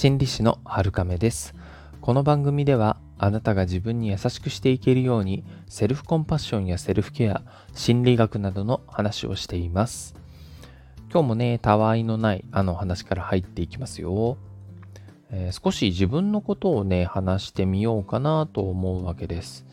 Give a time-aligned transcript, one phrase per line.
[0.00, 1.54] 心理師の春亀です。
[2.00, 7.42] この番組ではあなたが自分に優しくしていけるようにセルフコンパッションやセルフケア
[7.74, 10.14] 心理学などの話をしています。
[11.12, 14.38] 今日もねたわいのないあの話から入っていきますよ、
[15.32, 19.66] えー、少し自分のことをね話してみようかなと思うわけです。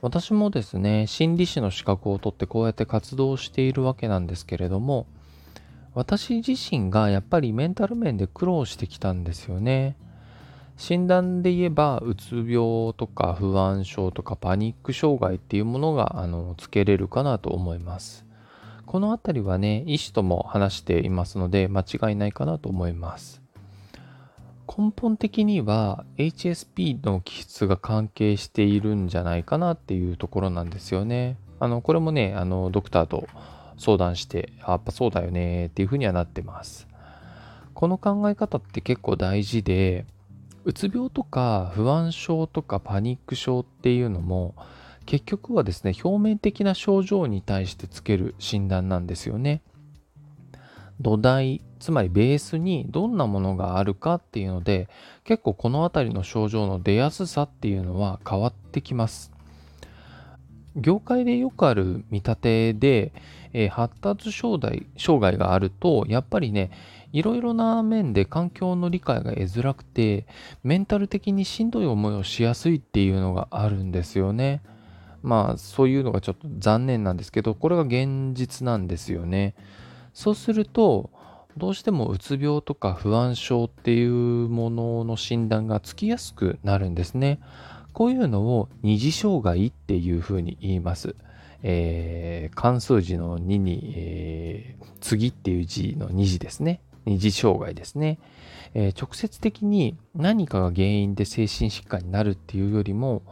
[0.00, 5.08] 私もですね心理師の資格を取ってこうやって活動しているわけなんですけれども
[5.96, 9.96] 私自身がやっぱりメンタル面で苦労してきたんですよね。
[10.76, 18.26] 診断で言えば、うつ病とか不安症とかパニック障害っていうものが、あの、つけれるかなと思います。
[18.84, 23.40] このあたりはね、医師とも話していますので、間違いないかなと思います。
[24.68, 31.38] 根本的には HSP の気質が関係しているんじゃないかなっていうところなんですよね。
[31.58, 33.26] あの、これもね、あの、ドクターと
[33.78, 36.86] 相談して、やっぱそうだよねっていうふうにはなってます。
[37.74, 40.06] この考え方って結構大事で、
[40.64, 44.56] うつ病とか不安症とかパニック症っていうのも
[45.06, 49.62] 結局はですね、表面的な症状に対してつける診断なんですよね。
[51.00, 54.88] 土台、つまりベースにどんなものがあるかっていうので、
[55.24, 59.35] 結構この辺りの症状の出やすさっていうのは変わってきます。
[60.76, 63.12] 業界でよくある見立てで、
[63.52, 66.70] えー、発達障害障害があると、やっぱりね、
[67.12, 70.26] いろいろな面で環境の理解が得づらくて、
[70.62, 74.60] メンタル的にしんどい思いをしやすいっていうのがあるんですよね。
[75.22, 79.54] まあ、そういうのがちょっと残念なんですけど、これが現実なんですよね。
[80.12, 81.10] そうすると、
[81.56, 87.40] どうしてもうつ病とか不安症っていうものの診断がつきやすくなるんですね。
[87.94, 91.16] こういうのを二次障害っていうふうに言います。
[91.62, 96.80] えー、関数字の2に、えー、次っていう字の2次ですね。
[97.06, 98.18] 二次障害ですね。
[98.74, 103.22] えー、直接的に何かが原因で精神疾患になるっていうよりも、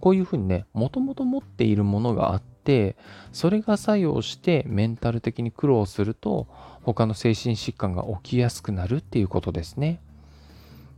[0.00, 2.96] こういうふうにね、もともと持っているものがあって、
[3.32, 6.46] それが作用してメンタル的に苦労すると、
[6.82, 10.00] 他の精神疾患が起きやすくなるっていうことですね。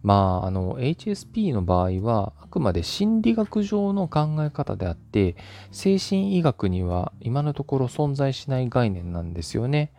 [0.03, 5.35] まあ、あの、HSP の場合は、あくまで心理学上の考え方であって、
[5.73, 9.93] 精神医学には今のところ存在しない概念なんですよね。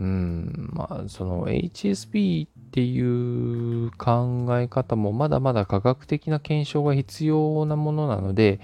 [0.00, 8.60] うん、まあ、その HSP っていう考え方もまだまだ科学的な検証が必要なものなので、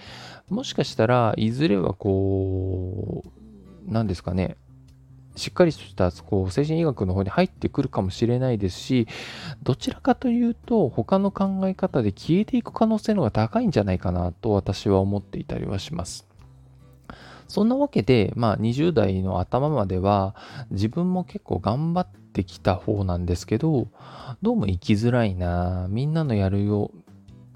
[0.49, 3.31] もしかしたらいずれはこう、
[3.87, 4.57] 何ですかね、
[5.37, 9.07] しっかりとしたこう精神医学の方に入ってくるかもしれないですし、
[9.63, 16.27] どちらかというと他の考え方で消えていく可能性の方が高いんじゃないかなと私は思っていたりはします。
[17.49, 20.34] そんなわけで、まあ20代の頭までは
[20.71, 23.89] 自分も結構頑張ってきた方なんですけど、
[24.43, 26.91] どうも生きづらいなみんなのやるよ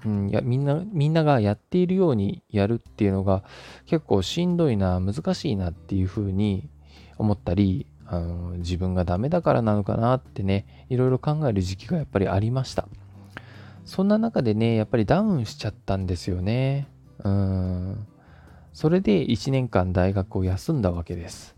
[0.05, 3.43] うん、やみんなみんながやっているようにやるっていうのが
[3.85, 6.69] 結構しんどいな難しいなっていうふうに
[7.17, 12.87] 思ったり、あの自分がダメだからなのかなってね、いろいろ考える時期がやっぱりありました。
[13.85, 16.87] そんな中でね、やっぱりダウンしちゃったんですよね。
[17.23, 18.07] うん。
[18.73, 21.55] それで1年間大学を休んだわけです。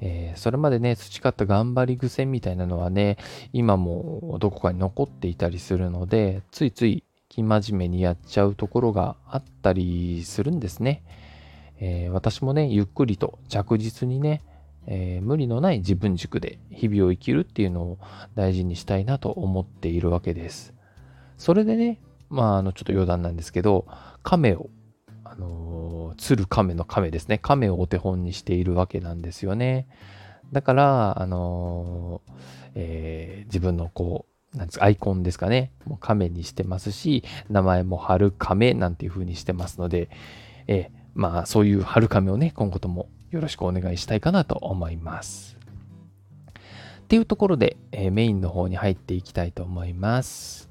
[0.00, 3.16] えー、それまでね、培った頑張り癖みたいなのはね、
[3.52, 11.02] 今もどこかに残っていたりするので、ついつい生真面目にやっちゃうところがあったりするんですね。
[11.78, 14.42] えー、私もね、ゆっくりと着実にね、
[14.86, 17.98] えー、無理のない自分軸で日々を生きるっていうのを
[18.34, 20.74] 大事にしたいなと思っているわけです。
[21.38, 23.86] それでね、まあ、あの、ちょっと余談なんですけど、
[24.22, 24.70] 亀を、
[25.24, 25.65] あの、
[26.16, 27.38] 鶴亀の亀ですね。
[27.38, 29.88] 亀をお手本にしているわけなんですよね。
[30.52, 32.32] だから、あのー、
[32.74, 35.72] えー、自分のこう、なんですか、アイコンですかね。
[35.84, 40.08] もう亀にしてますし、名前も春亀なんていう風にしてますので、
[40.66, 45.56] えー、まあ、そういう春亀をね、今後ともよろしくお願いしたいかなと思います。
[47.00, 50.68] っていうところで、えー、メインの方に入っていきたいと思います。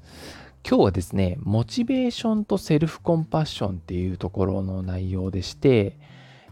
[0.68, 5.96] 今日はですね、モチベーションとセルフコンパッションっていうところの内容でして、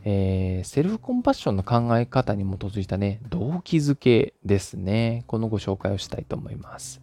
[0.05, 5.25] えー、セルフコンパッションの考え方に基づいたね、動機づけですね。
[5.27, 7.01] このご紹介をしたいと思います。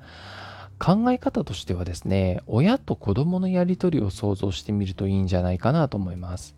[0.80, 6.56] 考え方としてはですね、親と子供のやりとりを想像してみるといいんじゃないかなと思います。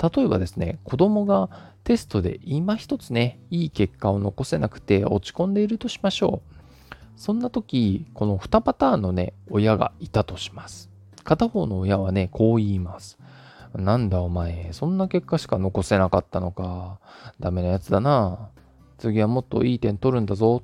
[0.00, 1.50] 例えばですね、子供が
[1.82, 6.53] テストで今一つね、いい結果を残せなくて落ち込んでいるとしましょう。
[7.16, 10.90] そんな時、この2パターンのね、親がいたとします。
[11.22, 13.18] 片方の親はね、こう言います。
[13.74, 17.00] なんだお前、そんな結果しか残せなかったのか。
[17.40, 18.50] ダメなやつだな。
[18.98, 20.62] 次はもっといい点取るんだぞ。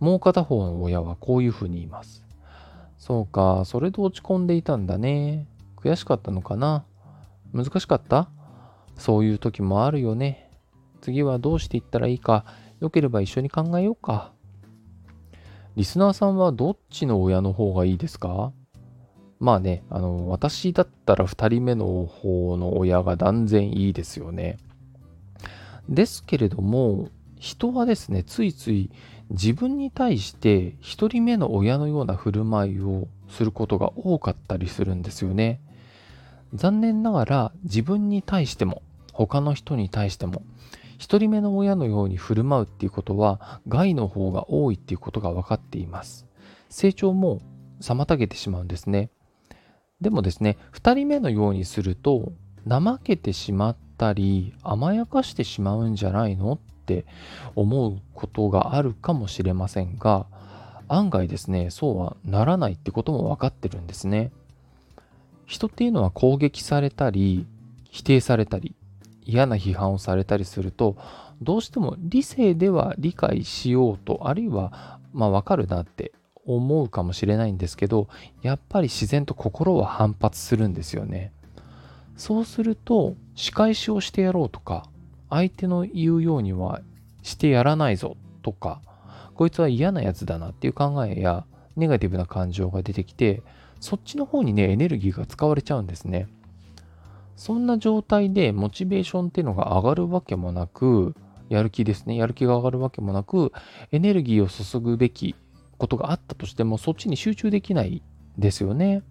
[0.00, 2.24] もう片方の親はこういうふうに言います。
[2.98, 5.46] そうか、それで落ち込んでいたんだね。
[5.76, 6.84] 悔しかったのかな
[7.52, 8.28] 難しかった？
[8.96, 10.50] そういう時もあるよね。
[11.00, 12.44] 次はどうしていったらいいか、
[12.80, 14.32] よければ一緒に考えようか。
[15.76, 18.52] リスナーさんはどっちの親の方がいいですか？
[19.40, 24.58] まあね、あの、私だったら2人目の方の親が断然いいですよね。
[25.88, 27.08] ですけれども、
[27.38, 28.90] 人はですね、ついつい
[29.30, 35.60] 自分に対して1人目の親のような振る舞いをすることが多かったりするんですよね。
[36.54, 38.82] 残念ながら自分に対しても
[39.12, 40.42] 他の人に対しても
[41.02, 46.26] 1人目の親のように振る舞うっていうことは害の方が多いっていうことが分かっています。
[46.70, 47.42] 成長も
[47.80, 49.10] 妨げてしまうんですね。
[50.00, 52.32] でもですね、2人目のようにすると、
[52.68, 57.04] 怠けてしまったり、甘やかしてしまうんじゃないのって
[57.56, 60.26] 思うことがあるかもしれませんが、
[60.86, 64.30] 案外ですね、そうはならないってことも分かってるんですね。
[65.46, 67.44] 人っていうのは攻撃されたり、
[67.90, 68.76] 否定されたり、
[69.24, 70.96] 嫌な批判をされたりすると、
[71.40, 76.12] どうしても理性では理解しようと、あるいは、まあ分かるなって
[76.44, 78.08] 思うかもしれないんですけど
[78.42, 81.32] やっぱり自然と心は反発するんですよね。
[82.16, 84.86] そうすると仕返しをしてやろうとか
[85.30, 86.80] 相手の言うようには
[87.22, 88.82] してやらないぞとか
[89.34, 93.42] こいつは嫌なやつだなっていう考えやネガティブな感情が出てきて
[93.80, 96.28] そっちの方にねエネルギーが使われちゃうんですね。
[97.36, 101.14] そんな状態でモチベーションっていうのが上がるわけもなく
[101.48, 103.52] やる気ですねやる気が上がるわけもなく
[103.90, 105.34] エネルギーを注ぐべき
[105.78, 108.02] ことがあったとしてもそっちに集中できない
[108.38, 109.02] ですよね。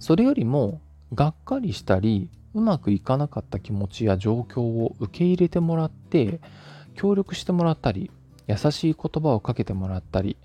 [0.00, 0.80] それよりも
[1.14, 6.40] がっかりしたりうまくいかなかった気持ちや状況を受け入れてもらって
[6.94, 8.10] 協力してもらったり
[8.46, 10.36] 優しい言葉をかけてもらったり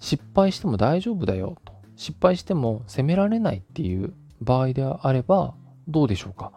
[0.00, 5.54] 失敗しても大丈夫だよと失敗しても責められないっていう場合であれば
[5.88, 6.52] どうでしょうか？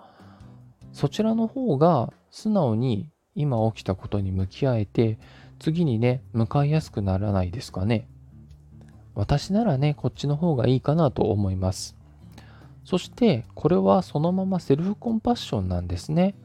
[0.92, 5.20] そちらの方が素直に今起きたことに向き合えて
[5.60, 8.08] 次にね、向かいやすくならないですかね？
[9.16, 11.98] 私ならね、こっちの方がいいかなと思います。
[12.86, 16.36] そして、これはそのままセルフコンパッションなんですね。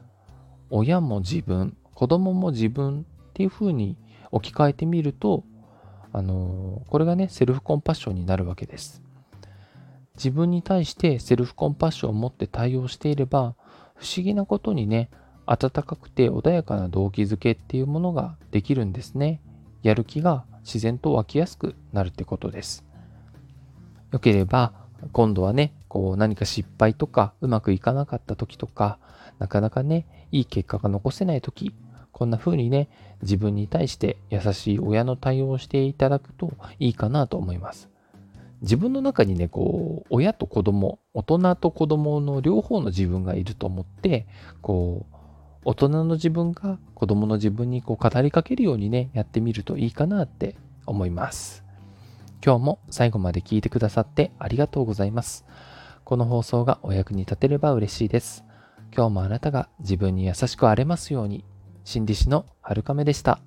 [0.69, 3.97] 親も自分、子供も自分っていう風に
[4.31, 5.43] 置き換えてみると、
[6.11, 9.01] あの、これがね、セルフコンパッションになるわけです。
[10.15, 13.55] 自分に対してセルフコンパッションを持って対応していれば、
[13.95, 15.09] 不思議なことにね、
[15.45, 19.41] 温かくて穏やかな動機づけっていうものができるんですね。
[19.83, 22.83] やる気が自然と湧きやすくなるってことです。
[24.11, 24.73] よければ
[25.11, 28.97] 今度はね、こう何か失敗とかうまくいかなかった時とか、
[29.39, 31.73] なかなかね、いい結果が残せない時、
[32.11, 32.89] こんな風にね、
[33.21, 37.89] 自分に対して優しい親の対応をしていただくといいかなと思います。
[38.65, 44.25] 自分の中にね、こう、親と子供、大人と子供の両方の自分がいると思って、
[44.61, 45.15] こう、
[45.65, 50.55] 大人の自分が子供の自分にこう語りかけるようにね、やってみるといいかなって
[50.87, 51.63] 思います。
[52.43, 55.45] 今日も最後まで聞いてくださってありがとうございます。
[56.03, 58.45] この放送がお役に立てれば嬉しいです。
[58.95, 61.45] 今日もあなたが自分に優しくあれますように。
[61.83, 63.39] 心理師の春亀でした。